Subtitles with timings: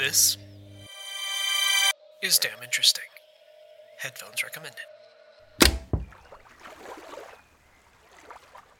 [0.00, 0.38] This
[2.22, 3.04] is damn interesting.
[3.98, 4.80] Headphones recommended.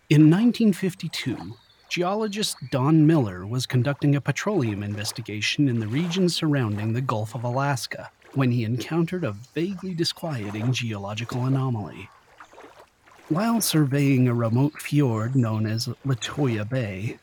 [0.08, 1.36] In 1952,
[1.90, 7.44] geologist Don Miller was conducting a petroleum investigation in the region surrounding the Gulf of
[7.44, 12.08] Alaska when he encountered a vaguely disquieting geological anomaly.
[13.28, 17.18] While surveying a remote fjord known as Lituya Bay,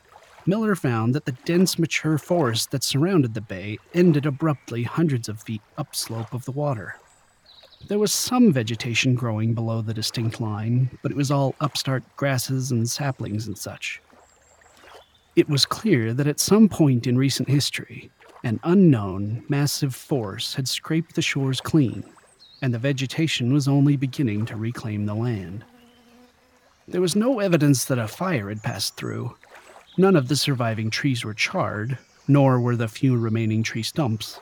[0.48, 5.44] Miller found that the dense mature forest that surrounded the bay ended abruptly hundreds of
[5.44, 6.96] feet upslope of the water.
[7.90, 12.72] There was some vegetation growing below the distinct line, but it was all upstart grasses
[12.72, 14.02] and saplings and such.
[15.36, 18.10] It was clear that at some point in recent history,
[18.44, 22.06] an unknown, massive force had scraped the shores clean,
[22.62, 25.66] and the vegetation was only beginning to reclaim the land.
[26.88, 29.36] There was no evidence that a fire had passed through.
[29.98, 31.98] None of the surviving trees were charred,
[32.28, 34.40] nor were the few remaining tree stumps.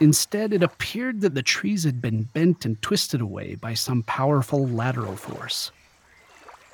[0.00, 4.66] Instead, it appeared that the trees had been bent and twisted away by some powerful
[4.66, 5.70] lateral force.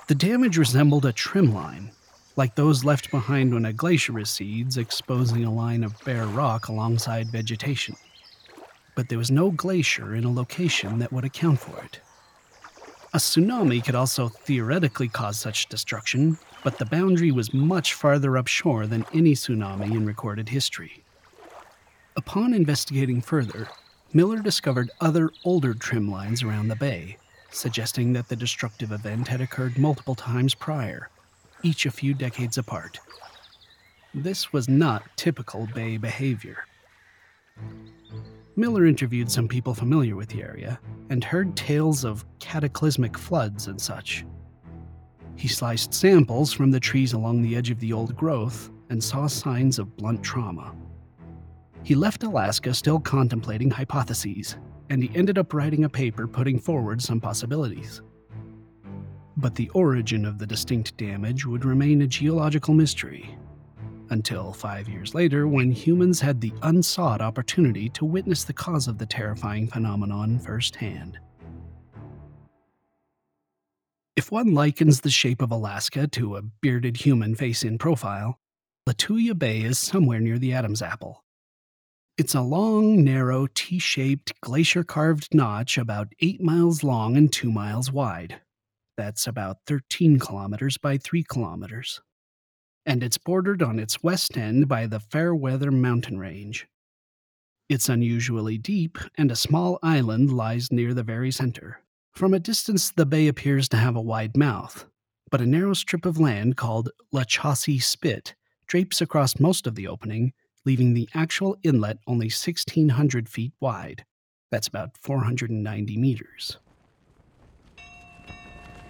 [0.09, 1.93] The damage resembled a trim line,
[2.35, 7.29] like those left behind when a glacier recedes, exposing a line of bare rock alongside
[7.29, 7.95] vegetation.
[8.97, 12.01] But there was no glacier in a location that would account for it.
[13.15, 18.89] A tsunami could also theoretically cause such destruction, but the boundary was much farther upshore
[18.89, 21.03] than any tsunami in recorded history.
[22.17, 23.69] Upon investigating further,
[24.13, 27.17] Miller discovered other older trim lines around the bay,
[27.51, 31.09] suggesting that the destructive event had occurred multiple times prior,
[31.63, 32.99] each a few decades apart.
[34.13, 36.65] This was not typical bay behavior.
[38.59, 43.81] Miller interviewed some people familiar with the area and heard tales of cataclysmic floods and
[43.81, 44.27] such.
[45.37, 49.29] He sliced samples from the trees along the edge of the old growth and saw
[49.29, 50.75] signs of blunt trauma.
[51.85, 54.57] He left Alaska still contemplating hypotheses,
[54.91, 58.03] and he ended up writing a paper putting forward some possibilities.
[59.37, 63.39] But the origin of the distinct damage would remain a geological mystery.
[64.11, 68.99] Until five years later, when humans had the unsought opportunity to witness the cause of
[68.99, 71.19] the terrifying phenomenon firsthand.
[74.17, 78.39] If one likens the shape of Alaska to a bearded human face in profile,
[78.89, 81.23] Lituya Bay is somewhere near the Adam's apple.
[82.17, 87.53] It's a long, narrow, T shaped, glacier carved notch about 8 miles long and 2
[87.53, 88.41] miles wide.
[88.97, 92.01] That's about 13 kilometers by 3 kilometers.
[92.87, 96.67] And it's bordered on its west end by the Fairweather mountain range.
[97.69, 101.81] It's unusually deep, and a small island lies near the very center.
[102.13, 104.87] From a distance, the bay appears to have a wide mouth,
[105.31, 108.35] but a narrow strip of land called La Chaussee Spit
[108.67, 110.33] drapes across most of the opening
[110.69, 114.05] leaving the actual inlet only 1,600 feet wide.
[114.51, 116.59] That's about 490 meters.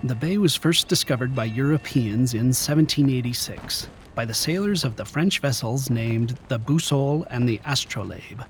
[0.04, 5.40] The bay was first discovered by Europeans in 1786 by the sailors of the French
[5.40, 8.44] vessels named the Boussole and the Astrolabe.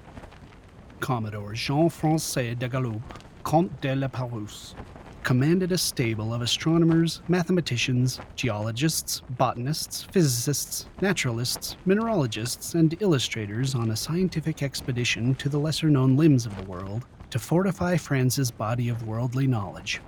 [1.00, 3.00] Commodore Jean Francois de Galaup,
[3.44, 4.74] Comte de la Pérouse,
[5.22, 13.96] commanded a stable of astronomers, mathematicians, geologists, botanists, physicists, naturalists, mineralogists, and illustrators on a
[13.96, 19.06] scientific expedition to the lesser known limbs of the world to fortify France's body of
[19.06, 20.02] worldly knowledge.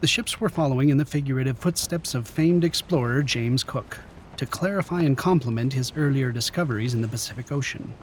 [0.00, 3.98] The ships were following in the figurative footsteps of famed explorer James Cook
[4.36, 7.94] to clarify and complement his earlier discoveries in the Pacific Ocean.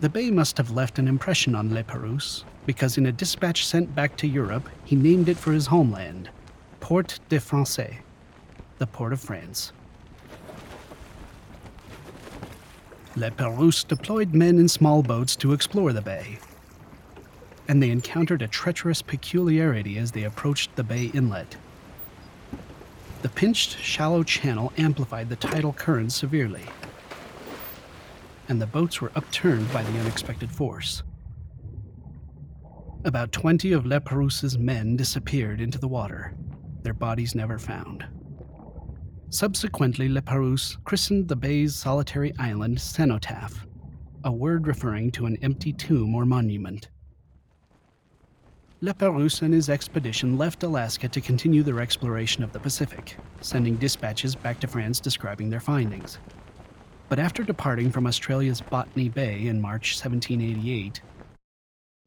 [0.00, 3.94] The bay must have left an impression on Le Pérouse, because in a dispatch sent
[3.94, 6.28] back to Europe, he named it for his homeland,
[6.80, 8.00] Port de Francais,
[8.78, 9.72] the port of France.
[13.14, 16.38] Le Pérouse deployed men in small boats to explore the bay,
[17.68, 21.56] and they encountered a treacherous peculiarity as they approached the bay inlet.
[23.22, 26.64] The pinched, shallow channel amplified the tidal current severely,
[28.48, 31.02] and the boats were upturned by the unexpected force.
[33.04, 36.34] About 20 of Le Pérouse's men disappeared into the water,
[36.82, 38.04] their bodies never found.
[39.30, 43.66] Subsequently, Le Pérouse christened the bay's solitary island Cenotaph,
[44.24, 46.88] a word referring to an empty tomb or monument.
[48.84, 53.76] Le Pérouse and his expedition left Alaska to continue their exploration of the Pacific, sending
[53.76, 56.18] dispatches back to France describing their findings.
[57.08, 61.00] But after departing from Australia's Botany Bay in March 1788,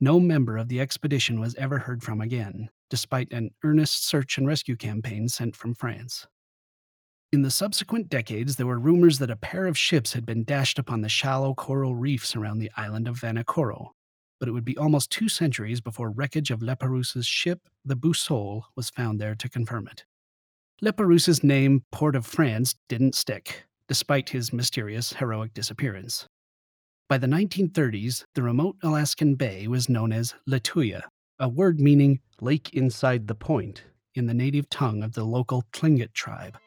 [0.02, 4.46] no member of the expedition was ever heard from again, despite an earnest search and
[4.46, 6.28] rescue campaign sent from France.
[7.32, 10.78] In the subsequent decades, there were rumors that a pair of ships had been dashed
[10.78, 13.92] upon the shallow coral reefs around the island of Vanikoro,
[14.40, 18.64] but it would be almost two centuries before wreckage of Le Pérouse's ship, the Boussole,
[18.76, 20.06] was found there to confirm it.
[20.82, 26.28] Le Pérouse's name, Port of France, didn't stick, despite his mysterious, heroic disappearance.
[27.08, 31.04] By the 1930s, the remote Alaskan bay was known as Lituya,
[31.40, 33.84] a word meaning lake inside the point
[34.16, 36.58] in the native tongue of the local Tlingit tribe.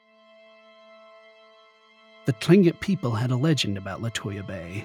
[2.27, 4.85] The Tlingit people had a legend about Lituya Bay,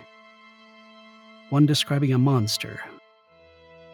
[1.53, 2.81] one describing a monster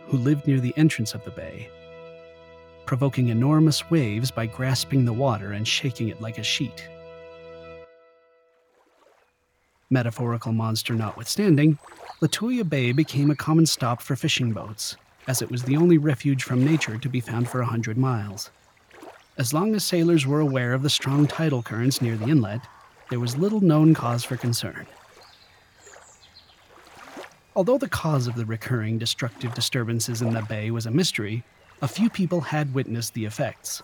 [0.05, 1.67] who lived near the entrance of the bay,
[2.85, 6.87] provoking enormous waves by grasping the water and shaking it like a sheet.
[9.89, 11.77] Metaphorical monster notwithstanding,
[12.21, 14.95] Lituya Bay became a common stop for fishing boats,
[15.27, 18.51] as it was the only refuge from nature to be found for a hundred miles.
[19.37, 22.61] As long as sailors were aware of the strong tidal currents near the inlet,
[23.09, 24.87] there was little known cause for concern.
[27.59, 31.43] Although the cause of the recurring destructive disturbances in the bay was a mystery,
[31.81, 33.81] a few people had witnessed the effects.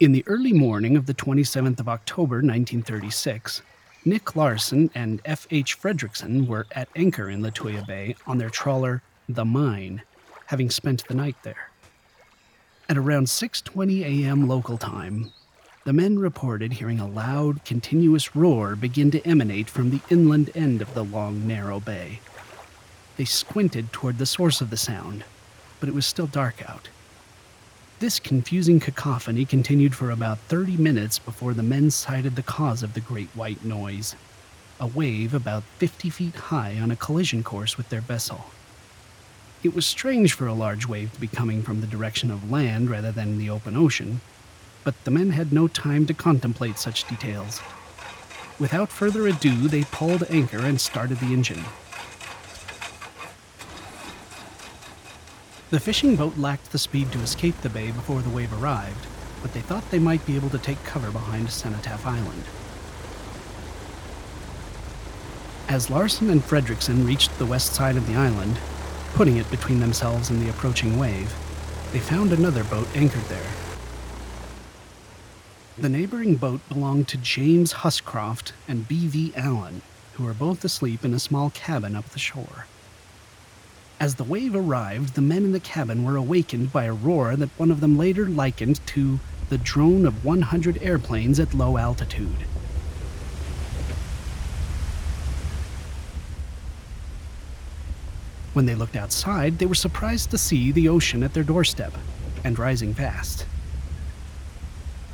[0.00, 3.62] In the early morning of the 27th of October 1936,
[4.04, 5.80] Nick Larson and F.H.
[5.80, 10.02] Fredrickson were at anchor in Lituya Bay on their trawler, The Mine,
[10.46, 11.70] having spent the night there.
[12.88, 14.48] At around 6:20 a.m.
[14.48, 15.30] local time,
[15.84, 20.82] the men reported hearing a loud, continuous roar begin to emanate from the inland end
[20.82, 22.18] of the long, narrow bay.
[23.20, 25.24] They squinted toward the source of the sound,
[25.78, 26.88] but it was still dark out.
[27.98, 32.94] This confusing cacophony continued for about 30 minutes before the men sighted the cause of
[32.94, 34.16] the great white noise
[34.80, 38.52] a wave about 50 feet high on a collision course with their vessel.
[39.62, 42.88] It was strange for a large wave to be coming from the direction of land
[42.88, 44.22] rather than the open ocean,
[44.82, 47.60] but the men had no time to contemplate such details.
[48.58, 51.66] Without further ado, they pulled anchor and started the engine.
[55.70, 59.06] The fishing boat lacked the speed to escape the bay before the wave arrived,
[59.40, 62.42] but they thought they might be able to take cover behind Cenotaph Island.
[65.68, 68.58] As Larson and Fredrickson reached the west side of the island,
[69.14, 71.32] putting it between themselves and the approaching wave,
[71.92, 73.52] they found another boat anchored there.
[75.78, 79.34] The neighboring boat belonged to James Huscroft and B.V.
[79.36, 79.82] Allen,
[80.14, 82.66] who were both asleep in a small cabin up the shore.
[84.00, 87.50] As the wave arrived, the men in the cabin were awakened by a roar that
[87.58, 89.20] one of them later likened to
[89.50, 92.46] the drone of 100 airplanes at low altitude.
[98.54, 101.92] When they looked outside, they were surprised to see the ocean at their doorstep,
[102.42, 103.44] and rising fast.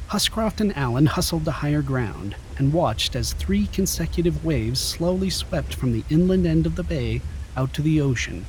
[0.07, 5.75] Huscroft and Allen hustled to higher ground and watched as three consecutive waves slowly swept
[5.75, 7.21] from the inland end of the bay
[7.57, 8.47] out to the ocean.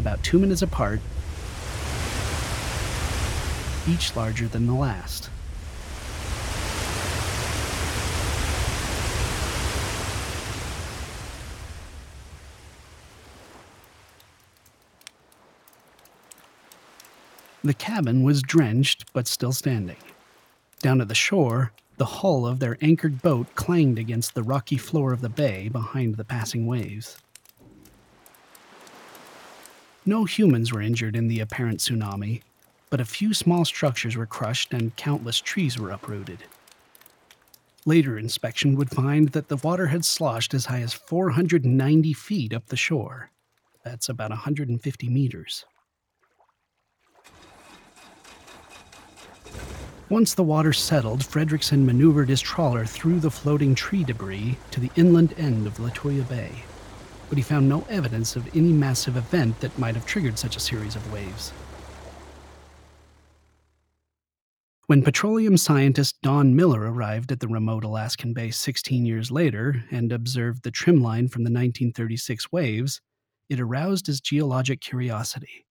[0.00, 0.98] About two minutes apart,
[3.86, 5.28] each larger than the last.
[17.62, 19.96] The cabin was drenched but still standing.
[20.80, 25.12] Down at the shore, the hull of their anchored boat clanged against the rocky floor
[25.12, 27.18] of the bay behind the passing waves.
[30.06, 32.40] No humans were injured in the apparent tsunami,
[32.88, 36.44] but a few small structures were crushed and countless trees were uprooted.
[37.84, 42.66] Later inspection would find that the water had sloshed as high as 490 feet up
[42.66, 43.30] the shore.
[43.84, 45.64] That's about 150 meters.
[50.08, 54.90] Once the water settled, Fredrickson maneuvered his trawler through the floating tree debris to the
[54.96, 56.50] inland end of Lituya Bay,
[57.30, 60.60] but he found no evidence of any massive event that might have triggered such a
[60.60, 61.54] series of waves.
[64.88, 70.12] When petroleum scientist Don Miller arrived at the remote Alaskan base 16 years later and
[70.12, 73.00] observed the trim line from the 1936 waves,
[73.48, 75.64] it aroused his geologic curiosity.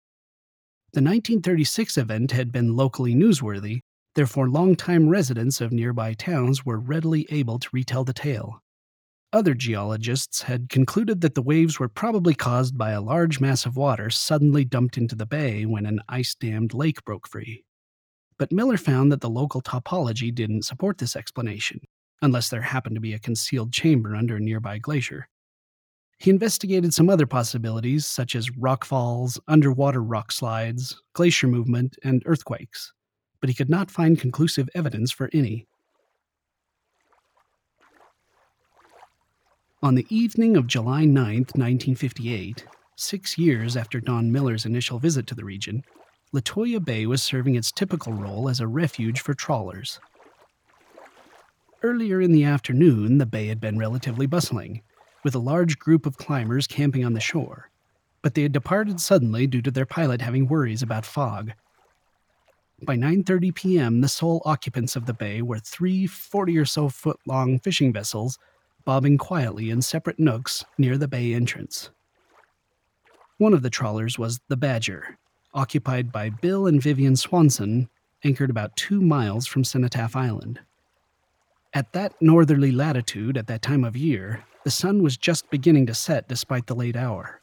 [0.93, 3.81] The 1936 event had been locally newsworthy,
[4.17, 8.63] Therefore, longtime residents of nearby towns were readily able to retell the tale.
[9.33, 13.75] Other geologists had concluded that the waves were probably caused by a large mass of
[13.75, 17.65] water suddenly dumped into the bay when an ice dammed lake broke free.
[18.37, 21.81] But Miller found that the local topology didn't support this explanation,
[22.21, 25.27] unless there happened to be a concealed chamber under a nearby glacier.
[26.19, 32.93] He investigated some other possibilities, such as rockfalls, underwater rock slides, glacier movement, and earthquakes
[33.39, 35.66] but he could not find conclusive evidence for any.
[39.83, 41.13] On the evening of July 9,
[41.53, 42.65] 1958,
[42.95, 45.83] six years after Don Miller's initial visit to the region,
[46.33, 49.99] Lituya Bay was serving its typical role as a refuge for trawlers.
[51.83, 54.81] Earlier in the afternoon, the bay had been relatively bustling,
[55.23, 57.69] with a large group of climbers camping on the shore,
[58.23, 61.51] but they had departed suddenly due to their pilot having worries about fog.
[62.81, 67.19] By 9:30 p.m., the sole occupants of the bay were three 40 or so foot
[67.27, 68.39] long fishing vessels
[68.87, 71.89] bobbing quietly in separate nooks near the bay entrance.
[73.37, 75.17] One of the trawlers was the Badger,
[75.53, 77.89] occupied by Bill and Vivian Swanson,
[78.23, 80.61] anchored about two miles from Cenotaph Island.
[81.73, 85.93] At that northerly latitude at that time of year, the sun was just beginning to
[85.93, 87.41] set despite the late hour.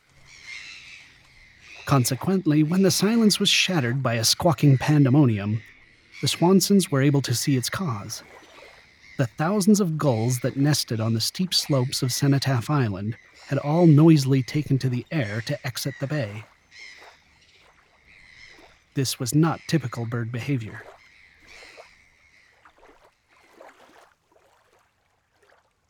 [1.85, 5.61] Consequently, when the silence was shattered by a squawking pandemonium,
[6.23, 8.23] the Swansons were able to see its cause
[9.16, 13.16] the thousands of gulls that nested on the steep slopes of Cenotaph Island
[13.47, 16.44] had all noisily taken to the air to exit the bay.
[18.94, 20.83] This was not typical bird behavior.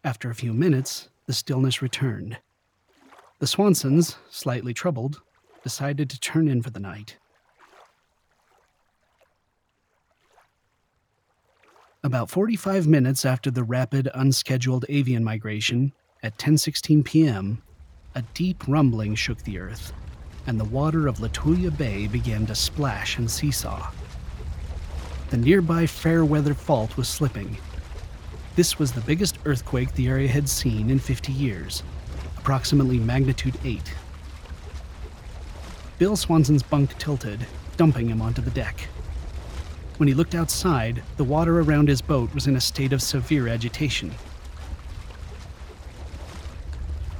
[0.02, 2.38] After a few minutes, the stillness returned.
[3.38, 5.22] The Swansons, slightly troubled,
[5.62, 7.16] decided to turn in for the night.
[12.04, 15.90] About 45 minutes after the rapid, unscheduled avian migration,
[16.22, 17.62] at 10:16 p.m.,
[18.14, 19.94] a deep rumbling shook the earth,
[20.46, 23.90] and the water of Lituya Bay began to splash and seesaw.
[25.30, 27.56] The nearby Fairweather Fault was slipping.
[28.54, 31.82] This was the biggest earthquake the area had seen in 50 years,
[32.36, 33.94] approximately magnitude 8.
[35.96, 37.46] Bill Swanson's bunk tilted,
[37.78, 38.88] dumping him onto the deck.
[39.96, 43.46] When he looked outside, the water around his boat was in a state of severe
[43.48, 44.12] agitation.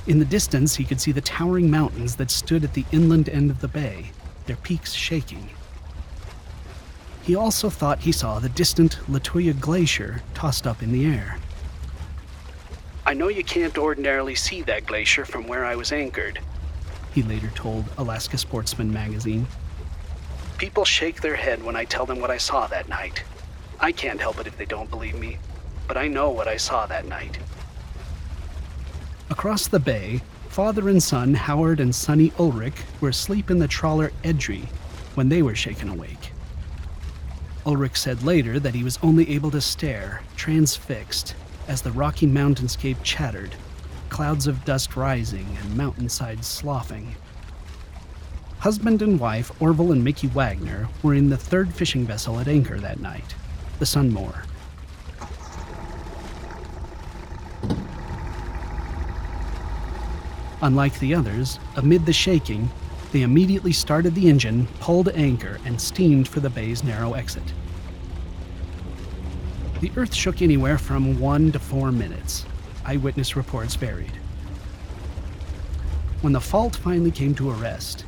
[0.07, 3.51] In the distance, he could see the towering mountains that stood at the inland end
[3.51, 4.11] of the bay,
[4.47, 5.49] their peaks shaking.
[7.23, 11.39] He also thought he saw the distant Lituya Glacier tossed up in the air.
[13.07, 16.41] I know you can't ordinarily see that glacier from where I was anchored,
[17.15, 19.47] he later told Alaska Sportsman magazine.
[20.65, 23.23] People shake their head when I tell them what I saw that night.
[23.81, 25.37] I can't help it if they don't believe me,
[25.87, 27.39] but I know what I saw that night.
[29.29, 34.11] Across the bay, father and son Howard and Sonny Ulrich were asleep in the trawler
[34.23, 34.67] Edrie
[35.17, 36.33] when they were shaken awake.
[37.67, 41.35] Ulrich said later that he was only able to stare, transfixed,
[41.69, 43.55] as the rocky mountainscape chattered,
[44.09, 47.17] clouds of dust rising and mountainsides sloughing.
[48.65, 52.81] Husband and wife Orville and Mickey Wagner were in the third fishing vessel at anchor
[52.81, 53.35] that night,
[53.79, 54.43] the Sunmore.
[60.63, 62.71] Unlike the others, amid the shaking,
[63.13, 67.53] they immediately started the engine, pulled anchor, and steamed for the bay's narrow exit.
[69.83, 72.47] The earth shook anywhere from one to four minutes.
[72.87, 74.19] Eyewitness reports varied.
[76.23, 78.07] When the fault finally came to a rest,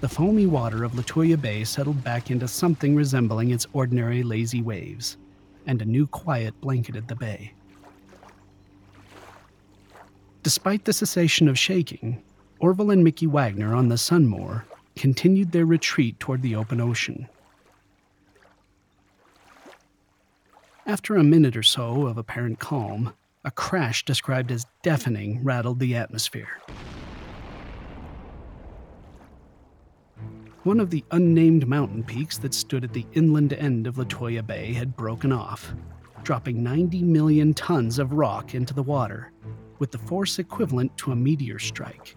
[0.00, 5.16] the foamy water of Lituya Bay settled back into something resembling its ordinary lazy waves,
[5.66, 7.52] and a new quiet blanketed the bay.
[10.44, 12.22] Despite the cessation of shaking,
[12.60, 14.64] Orville and Mickey Wagner on the Sunmore
[14.96, 17.28] continued their retreat toward the open ocean.
[20.86, 23.12] After a minute or so of apparent calm,
[23.44, 26.60] a crash described as deafening rattled the atmosphere.
[30.68, 34.74] One of the unnamed mountain peaks that stood at the inland end of Lituya Bay
[34.74, 35.72] had broken off,
[36.24, 39.32] dropping 90 million tons of rock into the water,
[39.78, 42.16] with the force equivalent to a meteor strike.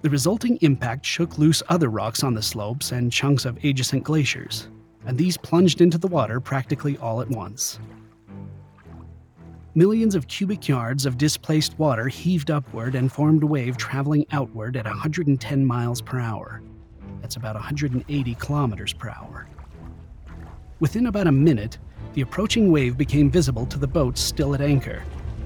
[0.00, 4.68] The resulting impact shook loose other rocks on the slopes and chunks of adjacent glaciers,
[5.04, 7.78] and these plunged into the water practically all at once.
[9.74, 14.74] Millions of cubic yards of displaced water heaved upward and formed a wave traveling outward
[14.74, 16.62] at 110 miles per hour,
[17.22, 19.46] that's about 180 kilometers per hour.
[20.80, 21.78] Within about a minute,
[22.12, 25.02] the approaching wave became visible to the boats still at anchor,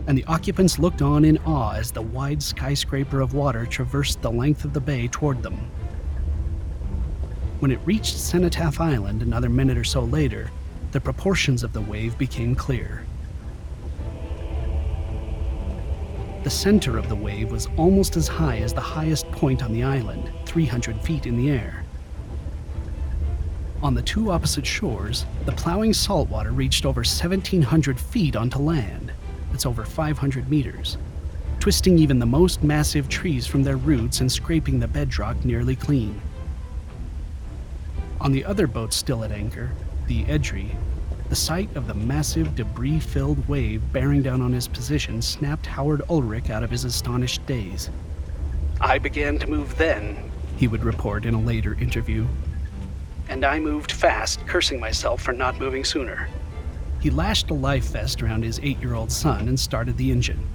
[0.08, 4.30] and the occupants looked on in awe as the wide skyscraper of water traversed the
[4.30, 5.70] length of the bay toward them.
[7.60, 10.50] When it reached Cenotaph Island another minute or so later,
[10.92, 13.05] the proportions of the wave became clear.
[16.46, 19.82] The center of the wave was almost as high as the highest point on the
[19.82, 21.82] island, 300 feet in the air.
[23.82, 29.10] On the two opposite shores, the plowing saltwater reached over 1,700 feet onto land.
[29.50, 30.98] That's over 500 meters,
[31.58, 36.22] twisting even the most massive trees from their roots and scraping the bedrock nearly clean.
[38.20, 39.72] On the other boat still at anchor,
[40.06, 40.76] the Edrie,
[41.28, 46.02] the sight of the massive debris filled wave bearing down on his position snapped Howard
[46.08, 47.90] Ulrich out of his astonished daze.
[48.80, 52.26] I began to move then, he would report in a later interview.
[53.28, 56.28] And I moved fast, cursing myself for not moving sooner.
[57.00, 60.46] He lashed a life vest around his eight year old son and started the engine.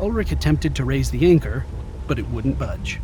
[0.00, 1.64] Ulrich attempted to raise the anchor,
[2.08, 3.00] but it wouldn't budge.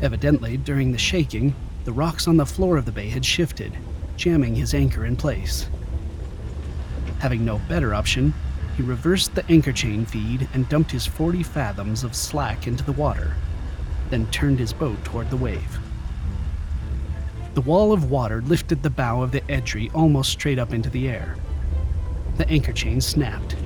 [0.00, 1.54] Evidently, during the shaking,
[1.84, 3.76] the rocks on the floor of the bay had shifted,
[4.16, 5.68] jamming his anchor in place.
[7.20, 8.34] Having no better option,
[8.76, 12.92] he reversed the anchor chain feed and dumped his 40 fathoms of slack into the
[12.92, 13.34] water,
[14.10, 15.78] then turned his boat toward the wave.
[17.54, 21.08] The wall of water lifted the bow of the Edrie almost straight up into the
[21.08, 21.36] air.
[22.36, 23.56] The anchor chain snapped.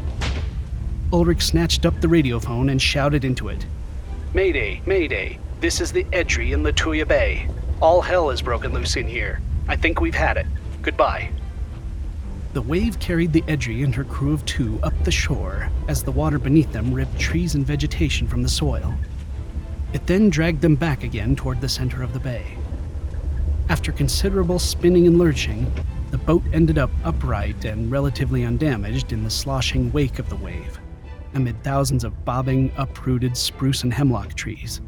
[1.12, 3.66] Ulrich snatched up the radiophone and shouted into it
[4.33, 7.49] Mayday, Mayday, this is the Edrie in Lituya Bay.
[7.84, 9.42] All hell has broken loose in here.
[9.68, 10.46] I think we've had it.
[10.80, 11.28] Goodbye.
[12.54, 16.10] The wave carried the Edrie and her crew of two up the shore as the
[16.10, 18.94] water beneath them ripped trees and vegetation from the soil.
[19.92, 22.56] It then dragged them back again toward the center of the bay.
[23.68, 25.70] After considerable spinning and lurching,
[26.10, 30.80] the boat ended up upright and relatively undamaged in the sloshing wake of the wave,
[31.34, 34.80] amid thousands of bobbing, uprooted spruce and hemlock trees.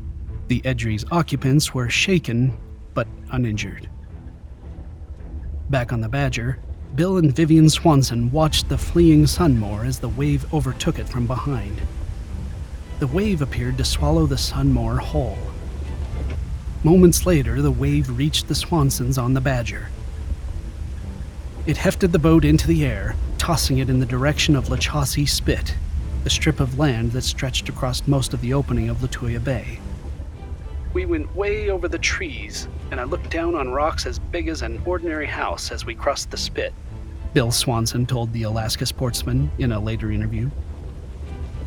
[0.48, 2.56] The Edrie's occupants were shaken,
[2.96, 3.88] but uninjured.
[5.70, 6.58] Back on the Badger,
[6.94, 11.82] Bill and Vivian Swanson watched the fleeing Sunmore as the wave overtook it from behind.
[12.98, 15.36] The wave appeared to swallow the Sunmore whole.
[16.82, 19.88] Moments later, the wave reached the Swansons on the Badger.
[21.66, 25.26] It hefted the boat into the air, tossing it in the direction of La Chaussee
[25.26, 25.74] Spit,
[26.24, 29.80] the strip of land that stretched across most of the opening of Lituya Bay.
[30.96, 34.62] We went way over the trees, and I looked down on rocks as big as
[34.62, 36.72] an ordinary house as we crossed the spit.
[37.34, 40.48] Bill Swanson told the Alaska Sportsman in a later interview.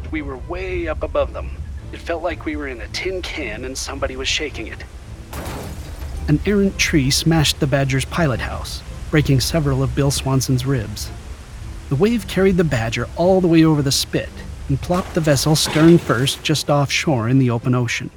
[0.10, 1.52] We were way up above them.
[1.94, 4.84] It felt like we were in a tin can and somebody was shaking it.
[6.28, 11.12] An errant tree smashed the Badger's pilot house, breaking several of Bill Swanson's ribs.
[11.90, 14.32] The wave carried the Badger all the way over the spit
[14.70, 18.10] and plopped the vessel stern first just offshore in the open ocean.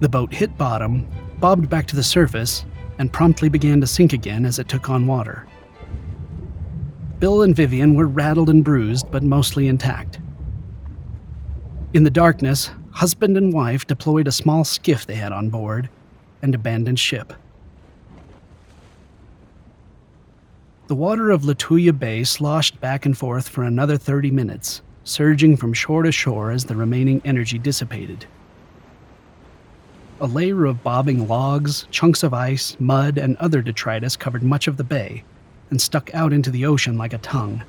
[0.00, 1.08] The boat hit bottom,
[1.40, 2.64] bobbed back to the surface,
[2.98, 5.46] and promptly began to sink again as it took on water.
[7.18, 10.20] Bill and Vivian were rattled and bruised, but mostly intact.
[11.92, 15.88] In the darkness, husband and wife deployed a small skiff they had on board
[16.42, 17.32] and abandoned ship.
[20.86, 25.72] The water of Lituya Bay sloshed back and forth for another 30 minutes, surging from
[25.72, 28.26] shore to shore as the remaining energy dissipated.
[30.20, 34.76] A layer of bobbing logs, chunks of ice, mud, and other detritus covered much of
[34.76, 35.22] the bay
[35.70, 37.62] and stuck out into the ocean like a tongue.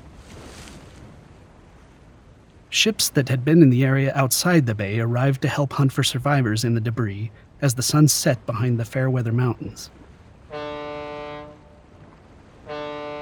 [2.68, 6.02] Ships that had been in the area outside the bay arrived to help hunt for
[6.02, 7.30] survivors in the debris
[7.62, 9.90] as the sun set behind the Fairweather Mountains.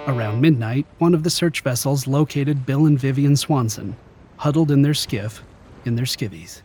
[0.07, 3.95] Around midnight, one of the search vessels located Bill and Vivian Swanson,
[4.39, 5.43] huddled in their skiff,
[5.85, 6.63] in their skivvies.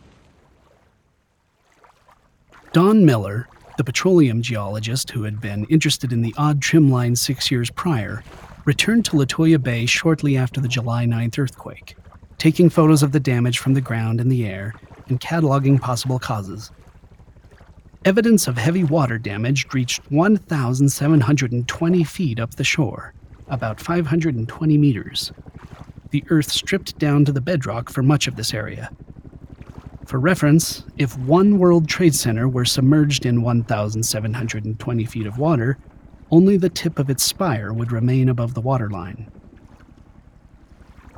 [2.74, 7.48] Don Miller, the petroleum geologist who had been interested in the odd trim line six
[7.48, 8.24] years prior,
[8.64, 11.96] returned to Lituya Bay shortly after the July 9th earthquake,
[12.36, 14.74] taking photos of the damage from the ground and the air
[15.06, 16.72] and cataloging possible causes.
[18.04, 23.14] Evidence of heavy water damage reached 1,720 feet up the shore,
[23.46, 25.30] about 520 meters.
[26.10, 28.90] The earth stripped down to the bedrock for much of this area,
[30.08, 35.78] for reference, if one World Trade Center were submerged in 1,720 feet of water,
[36.30, 39.30] only the tip of its spire would remain above the waterline.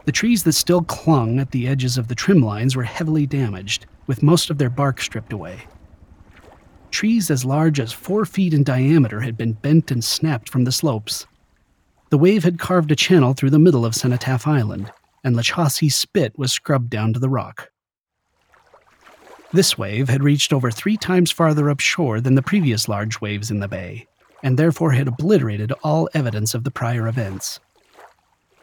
[0.05, 3.87] The trees that still clung at the edges of the trim lines were heavily damaged,
[4.07, 5.67] with most of their bark stripped away.
[6.91, 10.73] Trees as large as four feet in diameter had been bent and snapped from the
[10.73, 11.27] slopes.
[12.11, 14.93] The wave had carved a channel through the middle of Cenotaph Island,
[15.25, 17.71] and La Chaussee Spit was scrubbed down to the rock.
[19.53, 23.61] This wave had reached over three times farther upshore than the previous large waves in
[23.61, 24.07] the bay,
[24.43, 27.61] and therefore had obliterated all evidence of the prior events.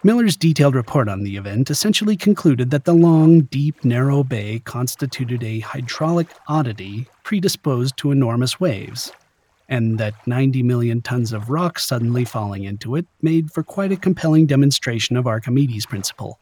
[0.05, 5.41] Miller's detailed report on the event essentially concluded that the long, deep, narrow bay constituted
[5.41, 9.13] a hydraulic oddity predisposed to enormous waves,
[9.69, 13.97] and that 90 million tons of rock suddenly falling into it made for quite a
[13.97, 16.37] compelling demonstration of Archimedes' principle.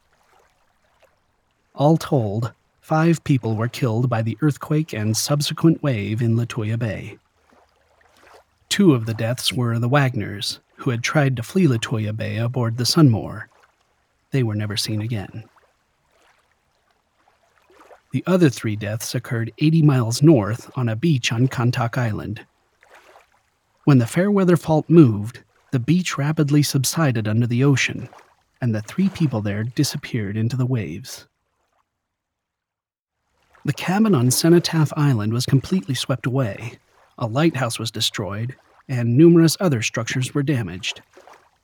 [1.76, 2.54] All told,
[2.92, 7.18] five people were killed by the earthquake and subsequent wave in Lituya Bay.
[8.68, 12.76] Two of the deaths were the Wagners, who had tried to flee Lituya Bay aboard
[12.76, 13.48] the Sunmore.
[14.32, 15.46] They were never seen again.
[18.12, 22.46] The other three deaths occurred 80 miles north on a beach on Khantaak Island.
[23.86, 25.40] When the Fairweather Fault moved,
[25.72, 28.10] the beach rapidly subsided under the ocean,
[28.60, 31.26] and the three people there disappeared into the waves.
[33.64, 36.80] The cabin on Cenotaph Island was completely swept away.
[37.20, 38.56] A lighthouse was destroyed,
[38.90, 41.04] and numerous other structures were damaged.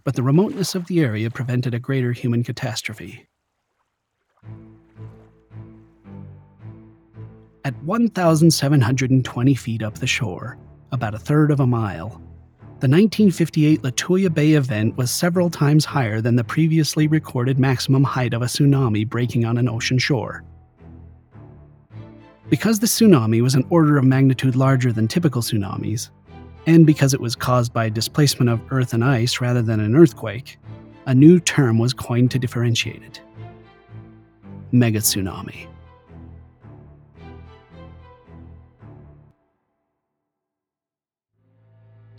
[0.04, 3.28] But the remoteness of the area prevented a greater human catastrophe.
[7.66, 10.60] At 1,720 feet up the shore,
[10.92, 12.22] about a third of a mile,
[12.80, 18.36] the 1958 Lituya Bay event was several times higher than the previously recorded maximum height
[18.36, 20.44] of a tsunami breaking on an ocean shore.
[22.50, 26.10] Because the tsunami was an order of magnitude larger than typical tsunamis,
[26.66, 30.58] and because it was caused by displacement of earth and ice rather than an earthquake,
[31.06, 33.22] a new term was coined to differentiate it
[34.74, 35.68] megatsunami.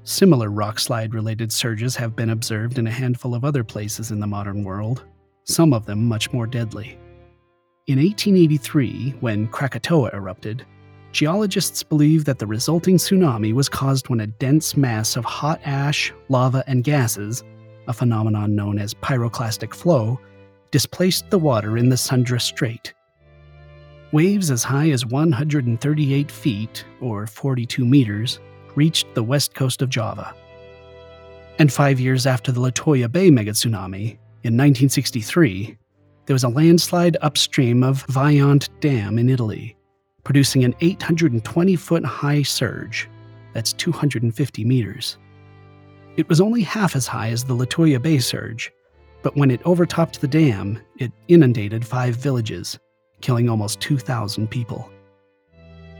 [0.04, 4.26] Similar rockslide related surges have been observed in a handful of other places in the
[4.26, 5.04] modern world,
[5.44, 6.98] some of them much more deadly.
[7.88, 10.66] In 1883, when Krakatoa erupted,
[11.12, 16.12] geologists believe that the resulting tsunami was caused when a dense mass of hot ash,
[16.28, 17.42] lava, and gases,
[17.86, 20.20] a phenomenon known as pyroclastic flow,
[20.70, 22.92] displaced the water in the Sunda Strait.
[24.12, 28.38] Waves as high as 138 feet, or 42 meters,
[28.74, 30.34] reached the west coast of Java.
[31.58, 35.78] And five years after the Lituya Bay megatsunami, in 1963,
[36.28, 39.74] there was a landslide upstream of Vajont Dam in Italy,
[40.24, 43.08] producing an 820 foot high surge.
[43.54, 45.16] That's 250 meters.
[46.18, 48.70] It was only half as high as the Lituya Bay surge,
[49.22, 52.78] but when it overtopped the dam, it inundated five villages,
[53.22, 54.90] killing almost 2,000 people.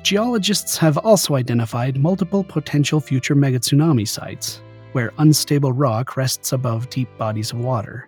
[0.03, 4.61] Geologists have also identified multiple potential future megatsunami sites,
[4.93, 8.08] where unstable rock rests above deep bodies of water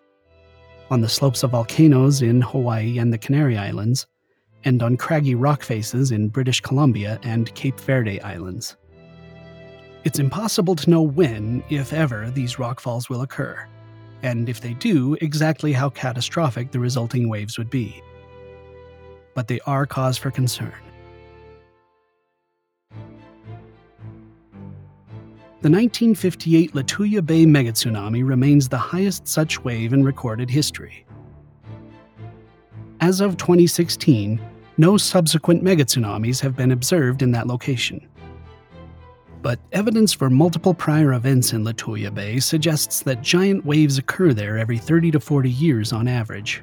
[0.90, 4.06] on the slopes of volcanoes in Hawaii and the Canary Islands,
[4.64, 8.76] and on craggy rock faces in British Columbia and Cape Verde Islands.
[10.04, 13.68] It's impossible to know when, if ever, these rockfalls will occur,
[14.22, 18.02] and if they do, exactly how catastrophic the resulting waves would be.
[19.34, 20.74] But they are cause for concern.
[25.62, 31.04] The 1958 Lituya Bay megatsunami remains the highest such wave in recorded history.
[33.02, 34.40] As of 2016,
[34.78, 38.08] no subsequent megatsunamis have been observed in that location.
[39.42, 44.56] But evidence for multiple prior events in Lituya Bay suggests that giant waves occur there
[44.56, 46.62] every 30 to 40 years on average.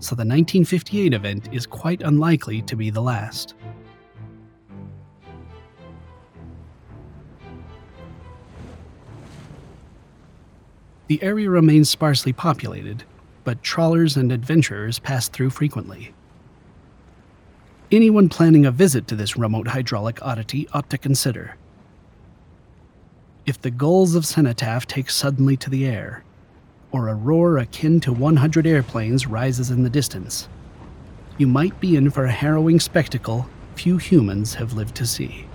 [0.00, 3.54] So the 1958 event is quite unlikely to be the last.
[11.08, 13.04] The area remains sparsely populated,
[13.42, 16.12] but trawlers and adventurers pass through frequently.
[17.90, 21.56] Anyone planning a visit to this remote hydraulic oddity ought to consider.
[23.46, 26.22] If the gulls of Cenotaph take suddenly to the air,
[26.92, 30.46] or a roar akin to 100 airplanes rises in the distance,
[31.38, 35.47] you might be in for a harrowing spectacle few humans have lived to see.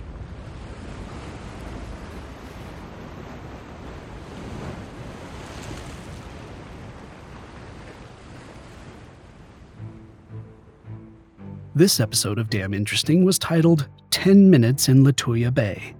[11.75, 15.95] This episode of Damn Interesting was titled 10 Minutes in Lituya Bay.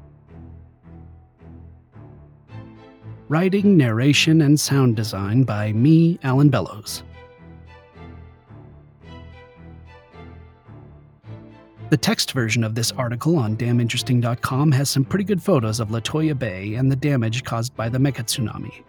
[3.28, 7.02] Writing, narration, and sound design by me, Alan Bellows.
[11.90, 16.38] The text version of this article on damninteresting.com has some pretty good photos of Lituya
[16.38, 18.84] Bay and the damage caused by the Mega tsunami.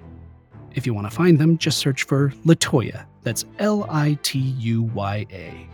[0.74, 3.06] If you want to find them, just search for Lituya.
[3.22, 5.66] That's L I T U Y A.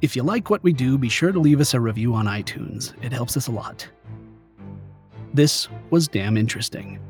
[0.00, 2.94] If you like what we do, be sure to leave us a review on iTunes.
[3.02, 3.88] It helps us a lot.
[5.34, 7.00] This was damn interesting.